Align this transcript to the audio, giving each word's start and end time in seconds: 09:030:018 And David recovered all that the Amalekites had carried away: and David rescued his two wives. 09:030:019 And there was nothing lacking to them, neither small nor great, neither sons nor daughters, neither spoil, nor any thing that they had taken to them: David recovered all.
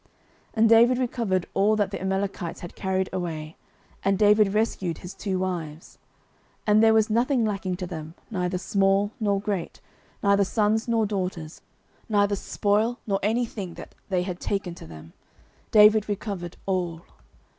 09:030:018 0.01 0.09
And 0.55 0.69
David 0.69 0.97
recovered 0.97 1.45
all 1.53 1.75
that 1.75 1.91
the 1.91 2.01
Amalekites 2.01 2.61
had 2.61 2.73
carried 2.73 3.07
away: 3.13 3.55
and 4.03 4.17
David 4.17 4.51
rescued 4.51 4.97
his 4.97 5.13
two 5.13 5.37
wives. 5.37 5.99
09:030:019 6.61 6.63
And 6.73 6.83
there 6.83 6.93
was 6.95 7.09
nothing 7.11 7.45
lacking 7.45 7.75
to 7.75 7.85
them, 7.85 8.15
neither 8.31 8.57
small 8.57 9.11
nor 9.19 9.39
great, 9.39 9.79
neither 10.23 10.43
sons 10.43 10.87
nor 10.87 11.05
daughters, 11.05 11.61
neither 12.09 12.35
spoil, 12.35 12.97
nor 13.05 13.19
any 13.21 13.45
thing 13.45 13.75
that 13.75 13.93
they 14.09 14.23
had 14.23 14.39
taken 14.39 14.73
to 14.73 14.87
them: 14.87 15.13
David 15.69 16.09
recovered 16.09 16.57
all. 16.65 17.03